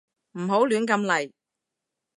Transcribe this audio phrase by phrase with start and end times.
[0.31, 1.31] 唔好亂咁嚟